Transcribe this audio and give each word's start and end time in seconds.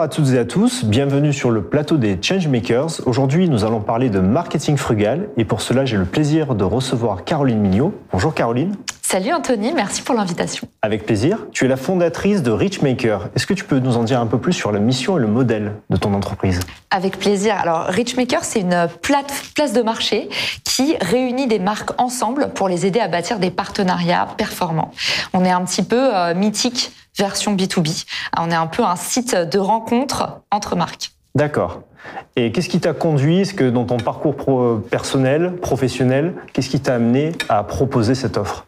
Bonjour 0.00 0.12
à 0.12 0.16
toutes 0.16 0.32
et 0.32 0.38
à 0.38 0.46
tous, 0.46 0.84
bienvenue 0.86 1.30
sur 1.30 1.50
le 1.50 1.62
plateau 1.62 1.98
des 1.98 2.16
Changemakers. 2.22 3.02
Aujourd'hui, 3.04 3.50
nous 3.50 3.66
allons 3.66 3.82
parler 3.82 4.08
de 4.08 4.18
marketing 4.18 4.78
frugal 4.78 5.28
et 5.36 5.44
pour 5.44 5.60
cela, 5.60 5.84
j'ai 5.84 5.98
le 5.98 6.06
plaisir 6.06 6.54
de 6.54 6.64
recevoir 6.64 7.22
Caroline 7.24 7.60
Mignot. 7.60 7.92
Bonjour 8.10 8.32
Caroline. 8.32 8.76
Salut 9.02 9.34
Anthony, 9.34 9.74
merci 9.74 10.00
pour 10.00 10.14
l'invitation. 10.14 10.68
Avec 10.80 11.04
plaisir. 11.04 11.46
Tu 11.52 11.66
es 11.66 11.68
la 11.68 11.76
fondatrice 11.76 12.42
de 12.42 12.50
Richmaker. 12.50 13.28
Est-ce 13.36 13.46
que 13.46 13.52
tu 13.52 13.64
peux 13.64 13.78
nous 13.78 13.98
en 13.98 14.04
dire 14.04 14.20
un 14.20 14.26
peu 14.26 14.38
plus 14.38 14.54
sur 14.54 14.72
la 14.72 14.78
mission 14.78 15.18
et 15.18 15.20
le 15.20 15.26
modèle 15.26 15.72
de 15.90 15.96
ton 15.98 16.14
entreprise? 16.14 16.60
Avec 16.90 17.18
plaisir. 17.18 17.56
Alors 17.60 17.82
Richmaker, 17.84 18.42
c'est 18.42 18.60
une 18.60 18.88
place 19.02 19.74
de 19.74 19.82
marché 19.82 20.30
qui 20.64 20.96
réunit 21.02 21.46
des 21.46 21.58
marques 21.58 21.90
ensemble 22.00 22.52
pour 22.54 22.70
les 22.70 22.86
aider 22.86 23.00
à 23.00 23.08
bâtir 23.08 23.38
des 23.38 23.50
partenariats 23.50 24.28
performants. 24.38 24.92
On 25.34 25.44
est 25.44 25.50
un 25.50 25.62
petit 25.64 25.82
peu 25.82 26.16
euh, 26.16 26.34
mythique 26.34 26.90
version 27.16 27.54
B2B. 27.54 28.04
On 28.38 28.50
est 28.50 28.54
un 28.54 28.66
peu 28.66 28.84
un 28.84 28.96
site 28.96 29.34
de 29.34 29.58
rencontre 29.58 30.40
entre 30.50 30.76
marques. 30.76 31.12
D'accord. 31.34 31.82
Et 32.36 32.50
qu'est-ce 32.52 32.68
qui 32.68 32.80
t'a 32.80 32.92
conduit, 32.92 33.46
ce 33.46 33.54
que 33.54 33.68
dans 33.68 33.84
ton 33.84 33.98
parcours 33.98 34.82
personnel, 34.90 35.56
professionnel, 35.60 36.34
qu'est-ce 36.52 36.70
qui 36.70 36.80
t'a 36.80 36.94
amené 36.94 37.32
à 37.48 37.62
proposer 37.62 38.14
cette 38.14 38.36
offre? 38.36 38.66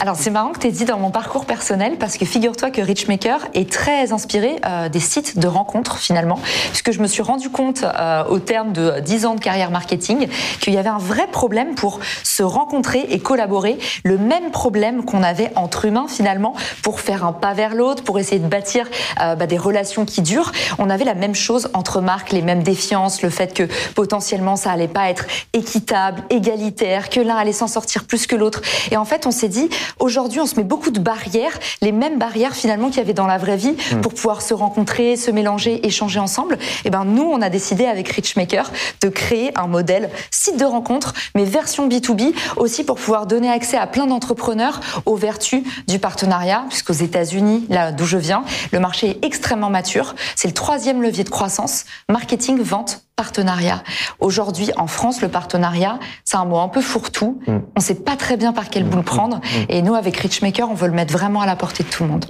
Alors 0.00 0.14
c'est 0.16 0.30
marrant 0.30 0.50
que 0.50 0.60
tu 0.60 0.68
aies 0.68 0.72
dit 0.72 0.84
dans 0.84 0.98
mon 0.98 1.10
parcours 1.10 1.44
personnel 1.44 1.96
parce 1.98 2.16
que 2.18 2.24
figure-toi 2.24 2.70
que 2.70 2.80
Richmaker 2.80 3.40
est 3.54 3.68
très 3.68 4.12
inspiré 4.12 4.56
euh, 4.64 4.88
des 4.88 5.00
sites 5.00 5.38
de 5.38 5.48
rencontres 5.48 5.98
finalement, 5.98 6.38
puisque 6.68 6.92
je 6.92 7.00
me 7.00 7.08
suis 7.08 7.22
rendu 7.22 7.50
compte 7.50 7.82
euh, 7.82 8.24
au 8.26 8.38
terme 8.38 8.72
de 8.72 9.00
10 9.00 9.26
ans 9.26 9.34
de 9.34 9.40
carrière 9.40 9.72
marketing 9.72 10.28
qu'il 10.60 10.72
y 10.72 10.78
avait 10.78 10.88
un 10.88 10.98
vrai 10.98 11.26
problème 11.26 11.74
pour 11.74 11.98
se 12.22 12.44
rencontrer 12.44 13.06
et 13.10 13.18
collaborer, 13.18 13.76
le 14.04 14.18
même 14.18 14.52
problème 14.52 15.04
qu'on 15.04 15.24
avait 15.24 15.50
entre 15.56 15.84
humains 15.84 16.06
finalement 16.06 16.54
pour 16.82 17.00
faire 17.00 17.24
un 17.24 17.32
pas 17.32 17.52
vers 17.52 17.74
l'autre, 17.74 18.04
pour 18.04 18.20
essayer 18.20 18.38
de 18.38 18.46
bâtir 18.46 18.86
euh, 19.20 19.34
bah, 19.34 19.46
des 19.46 19.58
relations 19.58 20.04
qui 20.04 20.22
durent. 20.22 20.52
On 20.78 20.90
avait 20.90 21.04
la 21.04 21.14
même 21.14 21.34
chose 21.34 21.70
entre 21.74 22.00
marques, 22.00 22.30
les 22.30 22.42
mêmes 22.42 22.62
défiances, 22.62 23.22
le 23.22 23.30
fait 23.30 23.52
que 23.52 23.64
potentiellement 23.96 24.54
ça 24.54 24.70
allait 24.70 24.86
pas 24.86 25.10
être 25.10 25.26
équitable, 25.54 26.22
égalitaire, 26.30 27.10
que 27.10 27.20
l'un 27.20 27.36
allait 27.36 27.52
s'en 27.52 27.66
sortir 27.66 28.04
plus 28.04 28.28
que 28.28 28.36
l'autre. 28.36 28.62
Et 28.92 28.96
en 28.96 29.04
fait 29.04 29.26
on 29.26 29.32
s'est 29.32 29.48
dit 29.48 29.68
Aujourd'hui, 29.98 30.40
on 30.40 30.46
se 30.46 30.56
met 30.56 30.64
beaucoup 30.64 30.90
de 30.90 31.00
barrières, 31.00 31.58
les 31.82 31.92
mêmes 31.92 32.18
barrières 32.18 32.54
finalement 32.54 32.88
qu'il 32.88 32.98
y 32.98 33.00
avait 33.00 33.14
dans 33.14 33.26
la 33.26 33.38
vraie 33.38 33.56
vie 33.56 33.76
hmm. 33.92 34.00
pour 34.00 34.14
pouvoir 34.14 34.42
se 34.42 34.54
rencontrer, 34.54 35.16
se 35.16 35.30
mélanger, 35.30 35.86
échanger 35.86 36.20
ensemble. 36.20 36.54
Et 36.54 36.86
eh 36.86 36.90
ben 36.90 37.04
nous, 37.04 37.24
on 37.24 37.42
a 37.42 37.50
décidé 37.50 37.86
avec 37.86 38.08
Richmaker 38.08 38.70
de 39.02 39.08
créer 39.08 39.52
un 39.58 39.66
modèle 39.66 40.10
site 40.30 40.58
de 40.58 40.64
rencontre, 40.64 41.14
mais 41.34 41.44
version 41.44 41.88
B2B 41.88 42.32
aussi 42.56 42.84
pour 42.84 42.96
pouvoir 42.96 43.26
donner 43.26 43.50
accès 43.50 43.76
à 43.76 43.86
plein 43.86 44.06
d'entrepreneurs 44.06 44.80
aux 45.06 45.16
vertus 45.16 45.62
du 45.86 45.98
partenariat, 45.98 46.64
puisqu'aux 46.68 46.92
États-Unis, 46.92 47.66
là 47.68 47.92
d'où 47.92 48.04
je 48.04 48.18
viens, 48.18 48.44
le 48.72 48.80
marché 48.80 49.10
est 49.10 49.24
extrêmement 49.24 49.70
mature. 49.70 50.14
C'est 50.36 50.48
le 50.48 50.54
troisième 50.54 51.02
levier 51.02 51.24
de 51.24 51.30
croissance, 51.30 51.84
marketing, 52.08 52.60
vente, 52.60 53.07
partenariat. 53.18 53.82
Aujourd'hui, 54.20 54.70
en 54.76 54.86
France, 54.86 55.20
le 55.22 55.28
partenariat, 55.28 55.98
c'est 56.24 56.36
un 56.36 56.44
mot 56.44 56.58
un 56.58 56.68
peu 56.68 56.80
fourre-tout. 56.80 57.40
Mm. 57.48 57.52
On 57.52 57.60
ne 57.76 57.82
sait 57.82 57.96
pas 57.96 58.14
très 58.14 58.36
bien 58.36 58.52
par 58.52 58.70
quel 58.70 58.84
bout 58.84 58.96
le 58.96 59.02
mm. 59.02 59.16
prendre. 59.16 59.36
Mm. 59.38 59.40
Et 59.70 59.82
nous, 59.82 59.96
avec 59.96 60.16
Richmaker, 60.16 60.70
on 60.70 60.74
veut 60.74 60.86
le 60.86 60.94
mettre 60.94 61.12
vraiment 61.12 61.40
à 61.40 61.46
la 61.46 61.56
portée 61.56 61.82
de 61.82 61.88
tout 61.88 62.04
le 62.04 62.10
monde. 62.10 62.24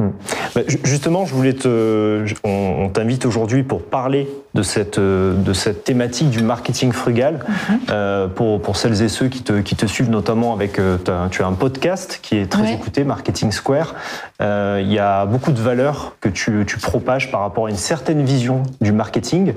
Bah, 0.55 0.63
justement, 0.85 1.27
je 1.27 1.35
voulais 1.35 1.53
te, 1.53 2.25
on, 2.43 2.89
t'invite 2.89 3.27
aujourd'hui 3.27 3.65
pour 3.65 3.83
parler 3.83 4.27
de 4.59 4.63
cette, 4.65 4.99
de 4.99 5.53
cette 5.53 5.85
thématique 5.85 6.31
du 6.31 6.43
marketing 6.43 6.91
frugal. 6.91 7.39
Mm-hmm. 7.39 7.75
Euh, 7.91 8.27
pour, 8.27 8.61
pour 8.61 8.77
celles 8.77 9.01
et 9.03 9.09
ceux 9.09 9.29
qui 9.29 9.43
te, 9.43 9.61
qui 9.61 9.77
te 9.77 9.87
suivent, 9.87 10.11
notamment 10.11 10.53
avec, 10.53 10.81
euh, 10.81 10.99
tu 11.31 11.43
as 11.43 11.47
un 11.47 11.53
podcast 11.53 12.19
qui 12.21 12.37
est 12.37 12.51
très 12.51 12.73
écouté, 12.73 13.05
Marketing 13.05 13.53
Square. 13.53 13.95
Euh, 14.41 14.81
il 14.83 14.93
y 14.93 14.99
a 14.99 15.27
beaucoup 15.27 15.53
de 15.53 15.61
valeurs 15.61 16.15
que 16.21 16.29
tu, 16.29 16.65
tu 16.67 16.79
propages 16.79 17.31
par 17.31 17.41
rapport 17.41 17.67
à 17.67 17.71
une 17.71 17.77
certaine 17.77 18.25
vision 18.25 18.63
du 18.81 18.93
marketing. 18.93 19.55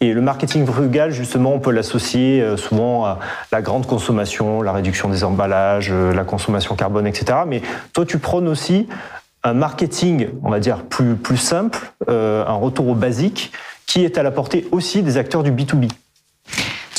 Et 0.00 0.12
le 0.12 0.20
marketing 0.20 0.66
frugal, 0.66 1.10
justement, 1.10 1.52
on 1.54 1.60
peut 1.60 1.70
l'associer 1.70 2.42
euh, 2.42 2.56
souvent 2.56 3.04
à 3.04 3.18
la 3.52 3.62
grande 3.62 3.86
consommation, 3.86 4.62
la 4.62 4.72
réduction 4.72 5.08
des 5.08 5.22
emballages, 5.22 5.90
euh, 5.92 6.12
la 6.12 6.24
consommation 6.24 6.74
carbone, 6.74 7.06
etc. 7.06 7.40
Mais 7.46 7.62
toi, 7.92 8.04
tu 8.04 8.18
prônes 8.18 8.48
aussi 8.48 8.88
un 9.44 9.54
marketing, 9.54 10.28
on 10.42 10.50
va 10.50 10.60
dire, 10.60 10.84
plus, 10.84 11.16
plus 11.16 11.36
simple, 11.36 11.92
euh, 12.08 12.46
un 12.46 12.54
retour 12.54 12.88
au 12.88 12.94
basique, 12.94 13.52
qui 13.86 14.04
est 14.04 14.18
à 14.18 14.22
la 14.22 14.30
portée 14.30 14.66
aussi 14.70 15.02
des 15.02 15.16
acteurs 15.16 15.42
du 15.42 15.50
B2B. 15.50 15.90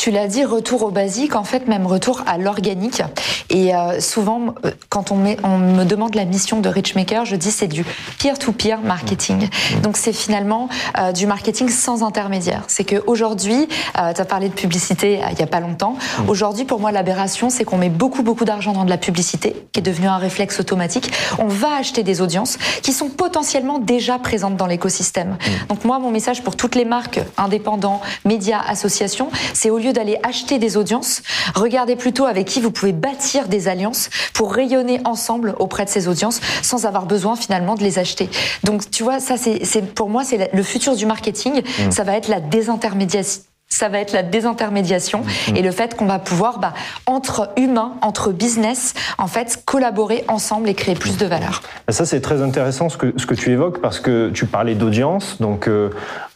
Tu 0.03 0.12
l'as 0.12 0.28
dit, 0.28 0.44
retour 0.44 0.84
au 0.84 0.91
basique, 0.91 1.34
en 1.34 1.46
fait 1.46 1.66
même 1.69 1.88
retour 1.88 2.24
à 2.28 2.38
l'organique. 2.38 3.02
Et 3.50 3.74
euh, 3.74 4.02
souvent, 4.02 4.53
euh, 4.66 4.72
quand 4.90 5.12
on, 5.12 5.16
met, 5.16 5.38
on 5.44 5.58
me 5.58 5.86
demande 5.86 6.16
la 6.16 6.25
mission 6.25 6.59
de 6.59 6.68
Richmaker, 6.68 7.24
je 7.24 7.38
dis 7.38 7.52
c'est 7.52 7.69
du 7.69 7.86
peer-to-peer 8.19 8.81
marketing. 8.81 9.47
Mmh. 9.47 9.80
Donc 9.80 9.96
c'est 9.96 10.12
finalement 10.12 10.68
euh, 11.00 11.14
du 11.14 11.25
marketing 11.25 11.69
sans 11.69 12.03
intermédiaire. 12.03 12.64
C'est 12.68 12.84
qu'aujourd'hui, 12.84 13.69
tu 13.69 14.22
as 14.22 14.25
parlé 14.25 14.50
de 14.50 14.53
publicité 14.53 15.22
il 15.30 15.36
n'y 15.38 15.41
a 15.41 15.47
pas 15.47 15.62
longtemps, 15.62 15.94
mmh. 15.94 16.30
aujourd'hui 16.30 16.66
pour 16.66 16.81
moi 16.81 16.91
l'aberration 16.91 17.50
c'est 17.50 17.64
qu'on 17.64 17.78
met 17.78 17.90
beaucoup 17.90 18.24
beaucoup 18.24 18.44
d'argent 18.44 18.74
dans 18.74 18.84
de 18.84 18.90
la 18.90 18.97
publicité, 18.97 19.56
qui 19.72 19.80
est 19.80 19.84
devenu 19.84 20.08
un 20.08 20.18
réflexe 20.18 20.59
automatique. 20.59 21.14
On 21.40 21.47
va 21.47 21.78
acheter 21.78 22.03
des 22.03 22.20
audiences 22.20 22.58
qui 22.81 22.91
sont 22.91 23.08
potentiellement 23.08 23.80
déjà 23.80 24.20
présentes 24.20 24.58
dans 24.58 24.68
l'écosystème. 24.68 25.30
Mmh. 25.30 25.68
Donc 25.70 25.85
moi 25.85 26.00
mon 26.00 26.12
message 26.12 26.44
pour 26.44 26.58
toutes 26.58 26.75
les 26.75 26.85
marques 26.85 27.22
indépendants, 27.38 28.02
médias, 28.25 28.59
associations, 28.68 29.30
c'est 29.53 29.70
au 29.70 29.78
lieu 29.78 29.93
d'aller 29.94 30.18
acheter 30.24 30.59
des 30.59 30.78
audiences, 30.78 31.22
regardez 31.56 31.96
plutôt 31.96 32.26
avec 32.26 32.48
qui 32.48 32.62
vous 32.62 32.72
pouvez 32.72 32.92
bâtir 32.92 33.48
des 33.48 33.68
alliances 33.68 34.09
pour 34.34 34.54
rayonner 34.54 35.00
ensemble 35.06 35.56
auprès 35.59 35.86
de 35.86 35.90
ces 35.90 36.08
audiences 36.08 36.42
sans 36.62 36.86
avoir 36.86 37.06
besoin 37.06 37.36
finalement 37.36 37.76
de 37.76 37.84
les 37.84 38.00
acheter. 38.00 38.30
Donc 38.64 38.90
tu 38.90 39.03
vois, 39.03 39.20
ça 39.20 39.36
c'est 39.38 39.94
pour 39.94 40.09
moi 40.09 40.24
c'est 40.24 40.53
le 40.53 40.64
futur 40.64 40.96
du 40.96 41.06
marketing, 41.06 41.62
mmh. 41.62 41.92
ça 41.92 42.03
va 42.03 42.18
être 42.18 42.28
la 42.28 42.40
désintermédiation 42.40 43.44
ça 43.73 43.89
va 43.89 44.00
être 44.00 44.13
la 44.13 44.22
désintermédiation 44.22 45.22
mmh. 45.22 45.56
et 45.56 45.61
le 45.63 45.72
fait 45.72 45.95
qu'on 45.95 46.06
va 46.06 46.19
pouvoir, 46.19 46.59
bah, 46.59 46.73
entre 47.07 47.50
humains, 47.57 47.94
entre 48.01 48.31
business, 48.31 48.94
en 49.17 49.28
fait, 49.28 49.63
collaborer 49.66 50.23
ensemble 50.28 50.69
et 50.69 50.75
créer 50.75 50.94
plus 50.94 51.17
de 51.17 51.25
valeur. 51.25 51.63
Ça, 51.89 52.06
c'est 52.06 52.22
très 52.22 52.44
intéressant 52.44 52.89
ce 52.89 52.97
que, 52.97 53.13
ce 53.17 53.25
que 53.25 53.34
tu 53.34 53.51
évoques 53.51 53.81
parce 53.81 54.00
que 54.00 54.29
tu 54.29 54.45
parlais 54.45 54.75
d'audience. 54.75 55.38
Donc, 55.41 55.67
euh, 55.67 55.89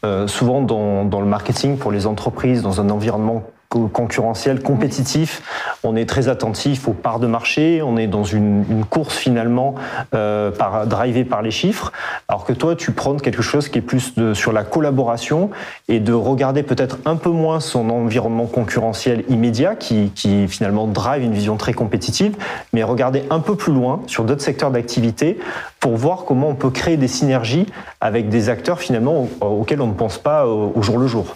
euh, 0.03 0.27
souvent 0.27 0.61
dans, 0.61 1.05
dans, 1.05 1.21
le 1.21 1.27
marketing 1.27 1.77
pour 1.77 1.91
les 1.91 2.07
entreprises, 2.07 2.63
dans 2.63 2.81
un 2.81 2.89
environnement 2.89 3.43
concurrentiel, 3.69 4.61
compétitif. 4.61 5.41
On 5.83 5.95
est 5.95 6.07
très 6.07 6.29
attentif 6.29 6.87
aux 6.87 6.93
parts 6.93 7.19
de 7.19 7.27
marché. 7.27 7.81
On 7.81 7.97
est 7.97 8.07
dans 8.07 8.23
une, 8.23 8.65
une 8.69 8.85
course 8.85 9.15
finalement 9.15 9.75
euh, 10.13 10.51
par, 10.51 10.87
drivée 10.87 11.25
par 11.25 11.41
les 11.41 11.51
chiffres. 11.51 11.91
Alors 12.27 12.45
que 12.45 12.53
toi, 12.53 12.75
tu 12.75 12.91
prônes 12.91 13.21
quelque 13.21 13.41
chose 13.41 13.69
qui 13.69 13.79
est 13.79 13.81
plus 13.81 14.15
de, 14.15 14.33
sur 14.33 14.51
la 14.51 14.63
collaboration 14.63 15.49
et 15.87 15.99
de 15.99 16.13
regarder 16.13 16.63
peut-être 16.63 16.97
un 17.05 17.15
peu 17.15 17.29
moins 17.29 17.59
son 17.59 17.89
environnement 17.89 18.45
concurrentiel 18.45 19.23
immédiat 19.29 19.75
qui, 19.75 20.11
qui 20.15 20.47
finalement 20.47 20.87
drive 20.87 21.23
une 21.23 21.33
vision 21.33 21.57
très 21.57 21.73
compétitive, 21.73 22.35
mais 22.73 22.83
regarder 22.83 23.23
un 23.29 23.39
peu 23.39 23.55
plus 23.55 23.73
loin 23.73 24.01
sur 24.07 24.23
d'autres 24.23 24.41
secteurs 24.41 24.71
d'activité 24.71 25.39
pour 25.79 25.95
voir 25.95 26.25
comment 26.25 26.49
on 26.49 26.55
peut 26.55 26.69
créer 26.69 26.97
des 26.97 27.07
synergies 27.07 27.65
avec 28.01 28.29
des 28.29 28.49
acteurs 28.49 28.79
finalement 28.79 29.27
auxquels 29.41 29.81
on 29.81 29.87
ne 29.87 29.93
pense 29.93 30.17
pas 30.17 30.45
au 30.45 30.81
jour 30.81 30.97
le 30.97 31.07
jour. 31.07 31.35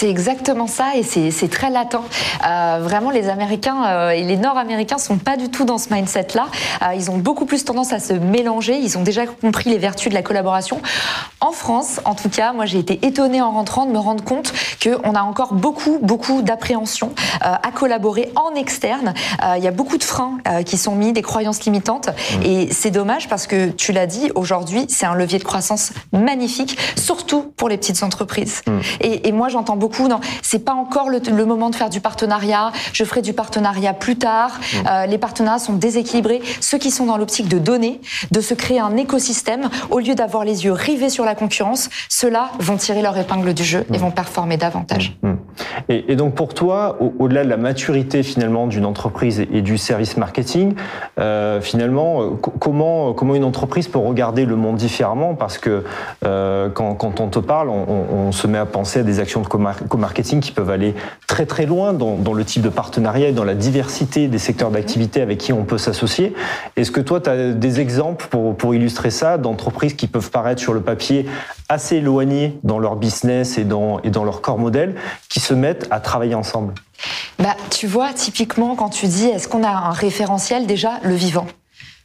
C'est 0.00 0.08
exactement 0.08 0.66
ça 0.66 0.96
et 0.96 1.02
c'est 1.02 1.50
très 1.50 1.68
latent. 1.68 2.00
Euh, 2.46 2.78
vraiment, 2.80 3.10
les 3.10 3.28
Américains 3.28 3.84
euh, 3.84 4.10
et 4.12 4.24
les 4.24 4.38
Nord-Américains 4.38 4.96
sont 4.96 5.18
pas 5.18 5.36
du 5.36 5.50
tout 5.50 5.66
dans 5.66 5.76
ce 5.76 5.92
mindset-là. 5.92 6.46
Euh, 6.80 6.94
ils 6.94 7.10
ont 7.10 7.18
beaucoup 7.18 7.44
plus 7.44 7.66
tendance 7.66 7.92
à 7.92 8.00
se 8.00 8.14
mélanger. 8.14 8.78
Ils 8.78 8.96
ont 8.96 9.02
déjà 9.02 9.26
compris 9.26 9.68
les 9.68 9.76
vertus 9.76 10.08
de 10.08 10.14
la 10.14 10.22
collaboration. 10.22 10.80
En 11.42 11.52
France, 11.52 12.00
en 12.06 12.14
tout 12.14 12.30
cas, 12.30 12.54
moi 12.54 12.64
j'ai 12.64 12.78
été 12.78 13.06
étonnée 13.06 13.42
en 13.42 13.50
rentrant 13.50 13.84
de 13.84 13.90
me 13.90 13.98
rendre 13.98 14.24
compte 14.24 14.54
qu'on 14.82 15.14
a 15.14 15.20
encore 15.20 15.52
beaucoup, 15.52 15.98
beaucoup 16.00 16.40
d'appréhension 16.40 17.12
à 17.42 17.70
collaborer 17.70 18.32
en 18.36 18.54
externe. 18.54 19.12
Il 19.56 19.62
y 19.62 19.68
a 19.68 19.70
beaucoup 19.70 19.98
de 19.98 20.04
freins 20.04 20.38
qui 20.64 20.78
sont 20.78 20.94
mis, 20.94 21.12
des 21.12 21.22
croyances 21.22 21.64
limitantes. 21.64 22.08
Et 22.42 22.68
c'est 22.72 22.90
dommage 22.90 23.28
parce 23.28 23.46
que 23.46 23.68
tu 23.68 23.92
l'as 23.92 24.06
dit, 24.06 24.30
aujourd'hui, 24.34 24.86
c'est 24.88 25.06
un 25.06 25.14
levier 25.14 25.38
de 25.38 25.44
croissance 25.44 25.92
magnifique, 26.12 26.78
surtout 26.96 27.52
pour 27.56 27.68
les 27.68 27.76
petites 27.76 28.02
entreprises. 28.02 28.62
Et, 29.00 29.28
et 29.28 29.32
moi, 29.32 29.48
j'entends 29.48 29.76
beaucoup. 29.76 29.89
Non, 30.08 30.20
c'est 30.42 30.64
pas 30.64 30.74
encore 30.74 31.08
le, 31.08 31.20
moment 31.44 31.70
de 31.70 31.76
faire 31.76 31.90
du 31.90 32.00
partenariat. 32.00 32.72
Je 32.92 33.04
ferai 33.04 33.22
du 33.22 33.32
partenariat 33.32 33.92
plus 33.92 34.16
tard. 34.16 34.58
Mmh. 34.58 34.76
Euh, 34.88 35.06
les 35.06 35.18
partenariats 35.18 35.58
sont 35.58 35.74
déséquilibrés. 35.74 36.40
Ceux 36.60 36.78
qui 36.78 36.90
sont 36.90 37.06
dans 37.06 37.16
l'optique 37.16 37.48
de 37.48 37.58
donner, 37.58 38.00
de 38.30 38.40
se 38.40 38.54
créer 38.54 38.80
un 38.80 38.96
écosystème, 38.96 39.68
au 39.90 39.98
lieu 39.98 40.14
d'avoir 40.14 40.44
les 40.44 40.64
yeux 40.64 40.72
rivés 40.72 41.10
sur 41.10 41.24
la 41.24 41.34
concurrence, 41.34 41.88
ceux-là 42.08 42.50
vont 42.58 42.76
tirer 42.76 43.02
leur 43.02 43.16
épingle 43.16 43.54
du 43.54 43.64
jeu 43.64 43.84
et 43.92 43.98
mmh. 43.98 44.00
vont 44.00 44.10
performer 44.10 44.56
davantage. 44.56 45.16
Mmh. 45.22 45.32
Et, 45.88 46.16
donc 46.16 46.34
pour 46.34 46.54
toi, 46.54 46.98
au-delà 47.18 47.44
de 47.44 47.48
la 47.48 47.56
maturité 47.56 48.22
finalement 48.22 48.66
d'une 48.66 48.84
entreprise 48.84 49.40
et, 49.40 49.62
du 49.62 49.78
service 49.78 50.16
marketing, 50.16 50.74
euh, 51.18 51.60
finalement, 51.60 52.22
euh, 52.22 52.30
comment, 52.58 53.12
comment 53.12 53.34
une 53.34 53.44
entreprise 53.44 53.88
peut 53.88 53.98
regarder 53.98 54.44
le 54.44 54.56
monde 54.56 54.76
différemment? 54.76 55.34
Parce 55.34 55.58
que 55.58 55.84
euh, 56.24 56.68
quand, 56.70 57.20
on 57.20 57.28
te 57.28 57.38
parle, 57.38 57.68
on, 57.68 58.32
se 58.32 58.46
met 58.46 58.58
à 58.58 58.66
penser 58.66 59.00
à 59.00 59.02
des 59.02 59.18
actions 59.18 59.40
de 59.40 59.46
co-marketing 59.48 60.40
qui 60.40 60.52
peuvent 60.52 60.70
aller 60.70 60.94
très 61.26 61.46
très 61.46 61.66
loin 61.66 61.92
dans, 61.92 62.32
le 62.32 62.44
type 62.44 62.62
de 62.62 62.68
partenariat 62.68 63.28
et 63.28 63.32
dans 63.32 63.44
la 63.44 63.54
diversité 63.54 64.28
des 64.28 64.38
secteurs 64.38 64.70
d'activité 64.70 65.20
avec 65.20 65.38
qui 65.38 65.52
on 65.52 65.64
peut 65.64 65.78
s'associer. 65.78 66.34
Est-ce 66.76 66.90
que 66.90 67.00
toi, 67.00 67.20
tu 67.20 67.28
as 67.28 67.52
des 67.52 67.80
exemples 67.80 68.28
pour, 68.28 68.74
illustrer 68.74 69.10
ça 69.10 69.36
d'entreprises 69.36 69.94
qui 69.94 70.06
peuvent 70.06 70.30
paraître 70.30 70.60
sur 70.60 70.72
le 70.72 70.80
papier 70.80 71.26
assez 71.68 71.96
éloignées 71.96 72.58
dans 72.62 72.78
leur 72.78 72.96
business 72.96 73.58
et 73.58 73.64
dans, 73.64 74.00
et 74.02 74.10
dans 74.10 74.24
leur 74.24 74.42
corps 74.42 74.58
modèle, 74.58 74.94
qui 75.28 75.40
mettent 75.54 75.86
à 75.90 76.00
travailler 76.00 76.34
ensemble 76.34 76.74
bah, 77.38 77.56
Tu 77.70 77.86
vois, 77.86 78.12
typiquement, 78.12 78.76
quand 78.76 78.90
tu 78.90 79.06
dis 79.06 79.26
est-ce 79.26 79.48
qu'on 79.48 79.62
a 79.62 79.70
un 79.70 79.92
référentiel, 79.92 80.66
déjà, 80.66 81.00
le 81.02 81.14
vivant? 81.14 81.46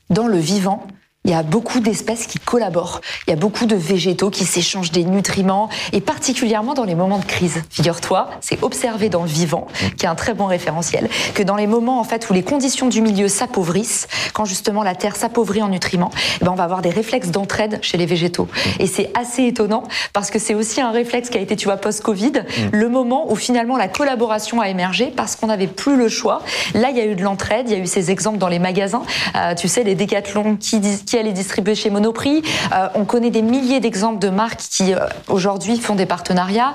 Dans 0.10 0.28
le 0.28 0.38
vivant, 0.38 0.86
il 1.26 1.32
y 1.32 1.34
a 1.34 1.44
beaucoup 1.44 1.80
d'espèces 1.80 2.28
qui 2.28 2.40
collaborent. 2.40 3.02
Il 3.28 3.32
y 3.32 3.34
a 3.34 3.36
beaucoup 3.36 3.66
de 3.66 3.76
végétaux 3.76 4.30
qui 4.30 4.46
s'échangent 4.46 4.92
des 4.92 5.04
nutriments, 5.04 5.70
et 5.92 6.00
particulièrement 6.00 6.74
dans 6.74 6.86
les 6.86 6.96
moments 6.96 7.20
de 7.20 7.26
crise. 7.26 7.64
Figure-toi, 7.70 8.30
c'est 8.42 8.64
observé 8.64 9.10
dans 9.10 9.24
le 9.24 9.28
vivant, 9.28 9.68
qui 9.98 10.06
est 10.06 10.10
un 10.10 10.16
très 10.16 10.34
bon 10.34 10.46
référentiel, 10.46 11.10
que 11.34 11.44
dans 11.44 11.56
les 11.56 11.68
moments 11.68 12.00
en 12.00 12.04
fait 12.04 12.30
où 12.30 12.34
les 12.34 12.44
conditions 12.44 12.88
du 12.88 13.02
milieu 13.02 13.28
s'appauvrissent, 13.28 14.08
quand 14.34 14.46
justement 14.46 14.84
la 14.84 14.96
terre 14.96 15.16
s'appauvrit 15.16 15.62
en 15.62 15.70
nutriments, 15.70 16.12
eh 16.42 16.46
ben 16.46 16.52
on 16.52 16.56
va 16.56 16.64
avoir 16.64 16.82
des 16.82 16.90
réflexes 16.90 17.30
d'entraide 17.30 17.80
chez 17.82 17.98
les 17.98 18.06
végétaux. 18.06 18.48
Et 18.80 18.88
c'est 18.88 19.12
assez 19.18 19.44
étonnant 19.46 19.84
parce 20.14 20.30
que 20.30 20.40
c'est 20.40 20.54
aussi 20.54 20.80
un 20.82 20.92
réflexe 20.92 21.30
qui 21.30 21.38
a 21.38 21.42
été, 21.42 21.56
tu 21.56 21.66
vois, 21.66 21.78
post-Covid, 21.78 22.32
mm. 22.32 22.44
le 22.72 22.90
moment 22.90 23.32
où 23.32 23.36
finalement 23.36 23.78
la 23.78 23.88
collaboration 23.88 24.62
a 24.62 24.70
émergé 24.70 25.12
parce 25.16 25.36
qu'on 25.36 25.48
n'avait 25.48 25.68
plus 25.68 25.98
le 25.98 26.08
choix. 26.08 26.42
Là, 26.74 26.90
il 26.92 26.98
y 26.98 27.02
a 27.02 27.06
eu 27.06 27.16
de 27.16 27.24
l'entraide, 27.24 27.68
il 27.68 27.74
y 27.74 27.76
a 27.76 27.80
eu 27.80 27.88
ces 27.88 28.12
exemples 28.12 28.38
dans 28.38 28.48
les 28.48 28.60
magasins, 28.60 29.04
euh, 29.36 29.56
tu 29.56 29.68
sais, 29.68 29.84
les 29.84 29.96
décathlons 29.96 30.56
qui 30.56 30.80
disent 30.80 31.04
elle 31.16 31.28
est 31.28 31.34
distribuée 31.34 31.76
chez 31.76 31.90
Monoprix. 31.90 32.44
Euh, 32.74 32.88
on 32.96 33.06
connaît 33.06 33.32
des 33.32 33.42
milliers 33.42 33.80
d'exemples 33.80 34.20
de 34.20 34.30
marques 34.30 34.60
qui 34.60 34.94
euh, 34.94 35.00
aujourd'hui 35.28 35.78
font 35.78 35.96
des 35.96 36.06
partenariats 36.06 36.74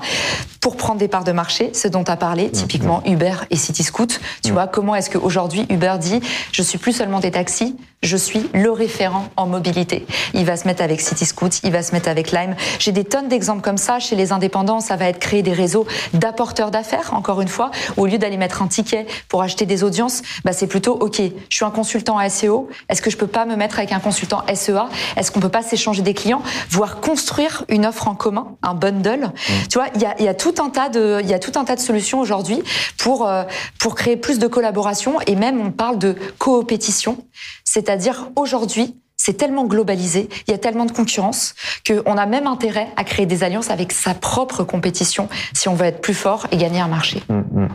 pour 0.61 0.77
prendre 0.77 0.99
des 0.99 1.07
parts 1.07 1.23
de 1.23 1.31
marché, 1.31 1.71
ce 1.73 1.87
dont 1.87 2.03
tu 2.03 2.11
as 2.11 2.17
parlé, 2.17 2.47
mmh, 2.47 2.51
typiquement 2.51 3.01
mmh. 3.05 3.11
Uber 3.11 3.33
et 3.49 3.57
CityScoot. 3.57 4.19
Tu 4.43 4.51
mmh. 4.51 4.53
vois, 4.53 4.67
comment 4.67 4.95
est-ce 4.95 5.09
qu'aujourd'hui 5.09 5.65
Uber 5.69 5.95
dit 5.99 6.21
je 6.51 6.61
suis 6.61 6.77
plus 6.77 6.93
seulement 6.93 7.19
des 7.19 7.31
taxis, 7.31 7.75
je 8.03 8.17
suis 8.17 8.49
le 8.53 8.71
référent 8.71 9.27
en 9.37 9.45
mobilité. 9.45 10.07
Il 10.33 10.45
va 10.45 10.57
se 10.57 10.65
mettre 10.65 10.81
avec 10.81 11.01
CityScoot, 11.01 11.61
il 11.63 11.71
va 11.71 11.83
se 11.83 11.91
mettre 11.93 12.09
avec 12.09 12.31
Lime. 12.31 12.55
J'ai 12.79 12.91
des 12.91 13.03
tonnes 13.03 13.27
d'exemples 13.27 13.61
comme 13.61 13.77
ça. 13.77 13.99
Chez 13.99 14.15
les 14.15 14.31
indépendants, 14.31 14.79
ça 14.79 14.95
va 14.95 15.05
être 15.05 15.19
créer 15.19 15.43
des 15.43 15.53
réseaux 15.53 15.85
d'apporteurs 16.13 16.71
d'affaires, 16.71 17.13
encore 17.13 17.41
une 17.41 17.47
fois, 17.47 17.69
au 17.97 18.07
lieu 18.07 18.17
d'aller 18.17 18.37
mettre 18.37 18.63
un 18.63 18.67
ticket 18.67 19.05
pour 19.27 19.43
acheter 19.43 19.65
des 19.65 19.83
audiences, 19.83 20.23
bah 20.43 20.53
c'est 20.53 20.67
plutôt, 20.67 20.93
OK, 20.93 21.21
je 21.49 21.55
suis 21.55 21.65
un 21.65 21.69
consultant 21.69 22.17
SEO, 22.27 22.69
est-ce 22.89 23.01
que 23.01 23.09
je 23.09 23.17
peux 23.17 23.27
pas 23.27 23.45
me 23.45 23.55
mettre 23.55 23.77
avec 23.77 23.91
un 23.91 23.99
consultant 23.99 24.43
SEA 24.53 24.87
Est-ce 25.15 25.31
qu'on 25.31 25.39
peut 25.39 25.49
pas 25.49 25.63
s'échanger 25.63 26.01
des 26.01 26.13
clients, 26.13 26.41
voire 26.69 27.01
construire 27.01 27.65
une 27.69 27.85
offre 27.85 28.07
en 28.07 28.15
commun, 28.15 28.55
un 28.63 28.73
bundle? 28.73 29.27
Mmh. 29.27 29.53
Tu 29.69 29.77
vois, 29.77 29.87
il 29.95 30.01
y 30.01 30.05
a, 30.05 30.19
y 30.21 30.27
a, 30.27 30.33
tout 30.33 30.50
un 30.59 30.69
tas 30.69 30.89
de, 30.89 31.19
il 31.21 31.29
y 31.29 31.33
a 31.33 31.39
tout 31.39 31.57
un 31.59 31.65
tas 31.65 31.75
de 31.75 31.81
solutions 31.81 32.19
aujourd'hui 32.19 32.61
pour, 32.97 33.27
euh, 33.27 33.43
pour 33.79 33.95
créer 33.95 34.17
plus 34.17 34.39
de 34.39 34.47
collaboration 34.47 35.19
et 35.27 35.35
même 35.35 35.59
on 35.59 35.71
parle 35.71 35.99
de 35.99 36.15
coopétition. 36.37 37.17
C'est-à-dire 37.63 38.29
aujourd'hui, 38.35 38.95
c'est 39.23 39.33
tellement 39.33 39.65
globalisé, 39.65 40.29
il 40.47 40.51
y 40.51 40.53
a 40.55 40.57
tellement 40.57 40.85
de 40.85 40.91
concurrence 40.91 41.53
qu'on 41.85 42.17
a 42.17 42.25
même 42.25 42.47
intérêt 42.47 42.87
à 42.97 43.03
créer 43.03 43.27
des 43.27 43.43
alliances 43.43 43.69
avec 43.69 43.91
sa 43.91 44.15
propre 44.15 44.63
compétition 44.63 45.29
si 45.53 45.69
on 45.69 45.75
veut 45.75 45.85
être 45.85 46.01
plus 46.01 46.15
fort 46.15 46.47
et 46.51 46.57
gagner 46.57 46.79
un 46.79 46.87
marché. 46.87 47.21
Hum, 47.29 47.45
hum. 47.55 47.67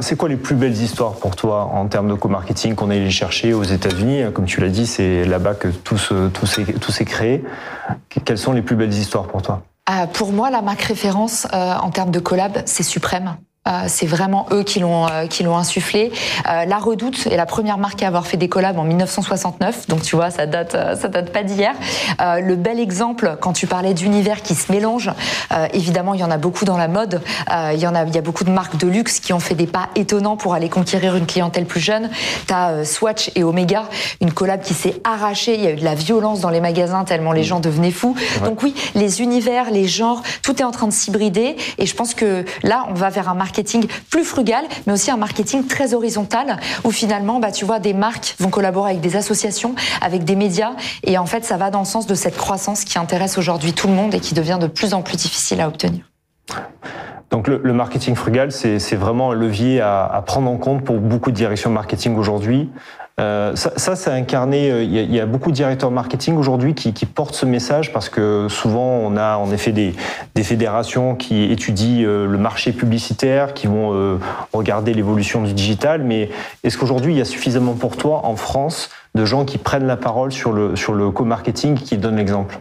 C'est 0.00 0.16
quoi 0.16 0.30
les 0.30 0.36
plus 0.36 0.54
belles 0.54 0.80
histoires 0.80 1.16
pour 1.16 1.36
toi 1.36 1.64
en 1.64 1.86
termes 1.88 2.08
de 2.08 2.14
co-marketing 2.14 2.74
qu'on 2.74 2.88
a 2.88 2.94
allé 2.94 3.10
chercher 3.10 3.52
aux 3.52 3.64
États-Unis? 3.64 4.22
Comme 4.32 4.46
tu 4.46 4.62
l'as 4.62 4.70
dit, 4.70 4.86
c'est 4.86 5.26
là-bas 5.26 5.54
que 5.54 5.68
tout 5.68 5.98
s'est 5.98 7.04
créé. 7.04 7.44
Quelles 8.24 8.38
sont 8.38 8.52
les 8.52 8.62
plus 8.62 8.76
belles 8.76 8.94
histoires 8.94 9.26
pour 9.26 9.42
toi? 9.42 9.64
Euh, 9.90 10.06
Pour 10.06 10.32
moi, 10.32 10.50
la 10.50 10.62
marque 10.62 10.82
référence 10.82 11.46
euh, 11.52 11.74
en 11.74 11.90
termes 11.90 12.10
de 12.10 12.20
collab, 12.20 12.62
c'est 12.66 12.82
Suprême. 12.82 13.36
Euh, 13.66 13.84
c'est 13.88 14.06
vraiment 14.06 14.46
eux 14.52 14.62
qui 14.62 14.80
l'ont 14.80 15.06
euh, 15.06 15.26
qui 15.26 15.42
l'ont 15.42 15.56
insufflé. 15.56 16.12
Euh, 16.48 16.64
la 16.64 16.78
Redoute 16.78 17.26
est 17.26 17.36
la 17.36 17.46
première 17.46 17.78
marque 17.78 18.02
à 18.02 18.08
avoir 18.08 18.26
fait 18.26 18.36
des 18.36 18.48
collabs 18.48 18.78
en 18.78 18.84
1969, 18.84 19.88
donc 19.88 20.02
tu 20.02 20.16
vois, 20.16 20.30
ça 20.30 20.46
date 20.46 20.72
ça 20.72 21.08
date 21.08 21.32
pas 21.32 21.42
d'hier. 21.42 21.74
le 22.20 22.54
bel 22.54 22.78
exemple 22.78 23.36
quand 23.40 23.52
tu 23.52 23.66
parlais 23.66 23.94
d'univers 23.94 24.42
qui 24.42 24.54
se 24.54 24.70
mélangent, 24.70 25.12
évidemment 25.72 26.14
il 26.14 26.20
y 26.20 26.24
en 26.24 26.30
a 26.30 26.38
beaucoup 26.38 26.64
dans 26.64 26.76
la 26.76 26.88
mode. 26.88 27.20
il 27.72 27.78
y 27.78 27.86
en 27.86 27.94
a 27.94 28.04
il 28.04 28.14
y 28.14 28.18
a 28.18 28.22
beaucoup 28.22 28.44
de 28.44 28.50
marques 28.50 28.76
de 28.76 28.86
luxe 28.86 29.20
qui 29.20 29.32
ont 29.32 29.40
fait 29.40 29.54
des 29.54 29.66
pas 29.66 29.88
étonnants 29.94 30.36
pour 30.36 30.54
aller 30.54 30.68
conquérir 30.68 31.16
une 31.16 31.26
clientèle 31.26 31.66
plus 31.66 31.80
jeune. 31.80 32.10
T'as 32.46 32.84
Swatch 32.84 33.30
et 33.34 33.44
Omega, 33.44 33.84
une 34.20 34.32
collab 34.32 34.60
qui 34.62 34.74
s'est 34.74 35.00
arrachée. 35.04 35.54
Il 35.54 35.62
y 35.62 35.66
a 35.66 35.70
eu 35.70 35.76
de 35.76 35.84
la 35.84 35.94
violence 35.94 36.40
dans 36.40 36.50
les 36.50 36.60
magasins 36.60 37.04
tellement 37.04 37.32
les 37.32 37.44
gens 37.44 37.60
devenaient 37.60 37.90
fous. 37.90 38.14
Donc 38.44 38.62
oui, 38.62 38.74
les 38.94 39.22
univers, 39.22 39.70
les 39.70 39.86
genres, 39.86 40.22
tout 40.42 40.60
est 40.60 40.64
en 40.64 40.70
train 40.70 40.86
de 40.86 40.92
s'hybrider 40.92 41.56
et 41.78 41.86
je 41.86 41.94
pense 41.94 42.14
que 42.14 42.44
là 42.62 42.86
on 42.90 42.94
va 42.94 43.10
vers 43.10 43.28
un 43.28 43.34
marque 43.34 43.55
marketing 43.56 43.86
plus 44.10 44.24
frugal, 44.24 44.64
mais 44.86 44.92
aussi 44.92 45.10
un 45.10 45.16
marketing 45.16 45.66
très 45.66 45.94
horizontal, 45.94 46.58
où 46.84 46.90
finalement, 46.90 47.40
bah, 47.40 47.50
tu 47.50 47.64
vois, 47.64 47.78
des 47.78 47.94
marques 47.94 48.34
vont 48.38 48.50
collaborer 48.50 48.90
avec 48.90 49.00
des 49.00 49.16
associations, 49.16 49.74
avec 50.02 50.24
des 50.24 50.36
médias, 50.36 50.72
et 51.04 51.16
en 51.16 51.24
fait, 51.24 51.44
ça 51.44 51.56
va 51.56 51.70
dans 51.70 51.78
le 51.78 51.86
sens 51.86 52.06
de 52.06 52.14
cette 52.14 52.36
croissance 52.36 52.84
qui 52.84 52.98
intéresse 52.98 53.38
aujourd'hui 53.38 53.72
tout 53.72 53.88
le 53.88 53.94
monde 53.94 54.14
et 54.14 54.20
qui 54.20 54.34
devient 54.34 54.58
de 54.60 54.66
plus 54.66 54.92
en 54.92 55.00
plus 55.00 55.16
difficile 55.16 55.62
à 55.62 55.68
obtenir. 55.68 56.04
Donc 57.30 57.48
le, 57.48 57.72
marketing 57.72 58.14
frugal, 58.14 58.52
c'est 58.52 58.94
vraiment 58.94 59.32
un 59.32 59.34
levier 59.34 59.80
à, 59.80 60.04
à, 60.04 60.22
prendre 60.22 60.50
en 60.50 60.58
compte 60.58 60.84
pour 60.84 60.98
beaucoup 60.98 61.30
de 61.30 61.36
directions 61.36 61.70
marketing 61.70 62.16
aujourd'hui. 62.16 62.70
Euh, 63.18 63.56
ça, 63.56 63.72
ça 63.76 63.96
c'est 63.96 64.10
incarné. 64.10 64.70
Euh, 64.70 64.82
il 64.82 64.92
y, 64.92 64.98
a, 64.98 65.02
il 65.02 65.14
y, 65.14 65.20
a, 65.20 65.24
beaucoup 65.24 65.50
de 65.50 65.56
directeurs 65.56 65.90
marketing 65.90 66.36
aujourd'hui 66.36 66.74
qui, 66.74 66.92
qui, 66.92 67.06
portent 67.06 67.34
ce 67.34 67.46
message 67.46 67.90
parce 67.90 68.10
que 68.10 68.46
souvent 68.50 68.98
on 69.02 69.16
a 69.16 69.38
en 69.38 69.50
effet 69.52 69.72
des, 69.72 69.94
des 70.34 70.42
fédérations 70.42 71.14
qui 71.14 71.50
étudient 71.50 72.06
euh, 72.06 72.26
le 72.26 72.36
marché 72.36 72.72
publicitaire, 72.72 73.54
qui 73.54 73.68
vont 73.68 74.18
regarder 74.52 74.92
l'évolution 74.92 75.42
du 75.42 75.54
digital. 75.54 76.02
Mais 76.02 76.28
est-ce 76.62 76.76
qu'aujourd'hui 76.76 77.14
il 77.14 77.18
y 77.18 77.22
a 77.22 77.24
suffisamment 77.24 77.72
pour 77.72 77.96
toi 77.96 78.20
en 78.24 78.36
France 78.36 78.90
de 79.14 79.24
gens 79.24 79.46
qui 79.46 79.56
prennent 79.56 79.86
la 79.86 79.96
parole 79.96 80.30
sur 80.30 80.52
le 80.52 80.76
sur 80.76 80.92
le 80.92 81.10
co-marketing, 81.10 81.74
qui 81.74 81.96
donnent 81.96 82.16
l'exemple? 82.16 82.58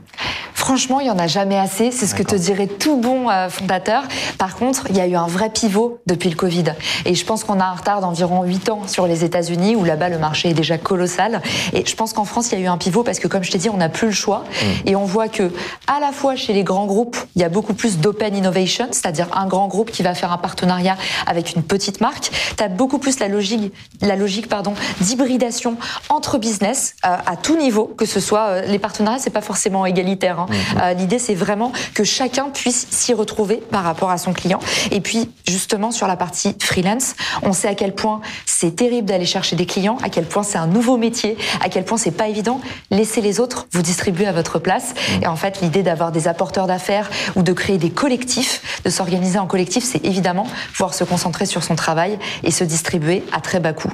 Franchement, 0.54 1.00
il 1.00 1.08
y 1.08 1.12
en 1.12 1.20
a 1.20 1.28
jamais 1.28 1.58
assez. 1.58 1.92
C'est 1.92 2.08
ce 2.08 2.16
que 2.16 2.24
te 2.24 2.36
dirait 2.36 2.68
tout 2.68 2.98
bon 2.98 3.30
euh, 3.30 3.50
fondateur. 3.50 4.04
Par 4.38 4.56
contre, 4.56 4.88
il 4.90 4.98
y 4.98 5.02
a 5.02 5.08
eu 5.08 5.16
un 5.16 5.28
vrai 5.28 5.50
pivot 5.50 6.00
depuis 6.06 6.30
le 6.30 6.36
Covid. 6.36 6.66
Et 7.06 7.16
je 7.16 7.26
pense 7.26 7.44
qu'on 7.44 7.60
a 7.60 7.66
un 7.66 7.74
retard 7.74 8.02
d'environ 8.02 8.44
8 8.44 8.70
ans 8.70 8.82
sur 8.88 9.08
les 9.08 9.24
États-Unis, 9.24 9.76
où 9.76 9.84
là-bas 9.84 10.10
le 10.10 10.18
marché 10.18 10.50
est 10.50 10.54
déjà 10.54 10.78
colossal. 10.78 11.42
Et 11.74 11.86
je 11.86 11.96
pense 11.96 12.14
qu'en 12.14 12.26
France, 12.26 12.52
il 12.52 12.60
y 12.60 12.62
a 12.62 12.66
eu 12.66 12.68
un 12.68 12.78
pivot 12.78 13.04
parce 13.04 13.20
que, 13.20 13.28
comme 13.28 13.44
je 13.44 13.52
t'ai 13.52 13.58
dit, 13.58 13.70
on 13.70 13.78
n'a 13.78 13.90
plus 13.90 14.08
le 14.08 14.14
choix. 14.14 14.40
Mm. 14.40 14.90
Et 14.90 14.96
on 14.96 15.06
voit 15.06 15.28
que, 15.28 15.52
à 15.88 16.00
la 16.00 16.12
fois 16.12 16.36
chez 16.36 16.54
les 16.54 16.64
grands 16.64 16.86
groupes, 16.86 17.18
il 17.36 17.42
y 17.42 17.46
a 17.46 17.50
beaucoup 17.50 17.74
plus 17.74 18.00
d'open 18.00 18.36
innovation, 18.36 18.88
c'est-à-dire 18.92 19.28
un 19.36 19.48
grand 19.48 19.68
groupe 19.68 19.92
qui 19.92 20.04
va 20.04 20.14
faire 20.14 20.32
un 20.32 20.38
partenariat 20.38 20.98
avec 21.28 21.56
une 21.56 21.64
petite 21.64 22.02
marque. 22.02 22.32
Tu 22.58 22.64
as 22.64 22.70
beaucoup 22.70 22.98
plus 22.98 23.20
la 23.20 23.28
logique, 23.28 23.74
la 24.02 24.16
logique, 24.16 24.48
pardon, 24.50 24.74
d'hybridation 25.02 25.78
entre 26.10 26.38
business 26.38 26.96
euh, 27.06 27.16
à 27.26 27.36
tout 27.36 27.58
niveau, 27.58 27.86
que 27.86 28.06
ce 28.06 28.20
soit 28.20 28.48
euh, 28.48 28.62
les 28.62 28.80
partenariats, 28.80 29.20
c'est 29.20 29.30
pas 29.30 29.42
forcément 29.42 29.86
égalitaire. 29.86 30.35
Hein. 30.40 30.48
Mhm. 30.50 30.82
Euh, 30.82 30.94
l'idée, 30.94 31.20
c'est 31.20 31.36
vraiment 31.36 31.72
que 31.94 32.04
chacun 32.04 32.50
puisse 32.50 32.88
s'y 32.90 33.14
retrouver 33.14 33.58
par 33.58 33.84
rapport 33.84 34.10
à 34.10 34.18
son 34.18 34.34
client. 34.34 34.60
Et 34.92 35.02
puis, 35.02 35.30
justement, 35.48 35.92
sur 35.92 36.08
la 36.08 36.16
partie 36.16 36.56
freelance, 36.60 37.16
on 37.44 37.54
sait 37.54 37.68
à 37.68 37.76
quel 37.76 37.94
point 37.94 38.22
c'est 38.46 38.76
terrible 38.76 39.08
d'aller 39.08 39.26
chercher 39.26 39.56
des 39.56 39.66
clients, 39.66 39.98
à 40.04 40.10
quel 40.10 40.26
point 40.26 40.44
c'est 40.44 40.58
un 40.58 40.68
nouveau 40.68 40.98
métier, 40.98 41.38
à 41.62 41.70
quel 41.70 41.86
point 41.86 41.98
c'est 41.98 42.12
pas 42.12 42.28
évident. 42.28 42.62
Laissez 42.92 43.22
les 43.22 43.40
autres 43.40 43.68
vous 43.72 43.82
distribuer 43.82 44.28
à 44.28 44.32
votre 44.32 44.60
place. 44.60 44.94
Mhm. 44.94 45.24
Et 45.24 45.28
en 45.28 45.36
fait, 45.36 45.62
l'idée 45.62 45.84
d'avoir 45.84 46.12
des 46.12 46.28
apporteurs 46.28 46.68
d'affaires 46.68 47.10
ou 47.36 47.44
de 47.44 47.54
créer 47.54 47.78
des 47.78 47.90
collectifs, 47.90 48.82
de 48.84 48.90
s'organiser 48.90 49.40
en 49.40 49.48
collectif, 49.48 49.84
c'est 49.84 50.04
évidemment 50.06 50.48
pouvoir 50.72 50.94
se 50.94 51.04
concentrer 51.04 51.46
sur 51.46 51.64
son 51.64 51.76
travail 51.76 52.18
et 52.44 52.52
se 52.52 52.64
distribuer 52.64 53.24
à 53.32 53.42
très 53.42 53.60
bas 53.60 53.74
coût. 53.74 53.92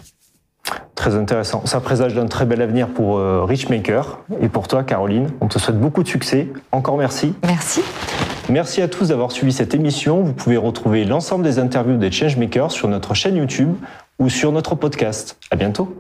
Très 1.02 1.16
intéressant. 1.16 1.64
Ça 1.66 1.80
présage 1.80 2.14
d'un 2.14 2.28
très 2.28 2.46
bel 2.46 2.62
avenir 2.62 2.88
pour 2.88 3.18
euh, 3.18 3.44
Richmaker 3.44 4.20
et 4.40 4.50
pour 4.50 4.68
toi, 4.68 4.84
Caroline. 4.84 5.32
On 5.42 5.48
te 5.48 5.58
souhaite 5.58 5.80
beaucoup 5.80 6.04
de 6.04 6.08
succès. 6.08 6.48
Encore 6.72 6.96
merci. 6.96 7.34
Merci. 7.42 7.82
Merci 8.50 8.84
à 8.84 8.88
tous 8.88 9.08
d'avoir 9.08 9.32
suivi 9.32 9.52
cette 9.52 9.74
émission. 9.74 10.22
Vous 10.22 10.34
pouvez 10.34 10.58
retrouver 10.58 11.04
l'ensemble 11.04 11.44
des 11.44 11.58
interviews 11.58 11.98
des 11.98 12.12
Changemakers 12.12 12.70
sur 12.70 12.88
notre 12.88 13.16
chaîne 13.16 13.36
YouTube 13.36 13.74
ou 14.20 14.30
sur 14.30 14.52
notre 14.52 14.76
podcast. 14.76 15.38
À 15.50 15.56
bientôt. 15.56 15.92